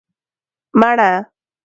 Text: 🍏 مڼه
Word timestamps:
🍏 0.79 0.81
مڼه 0.81 1.09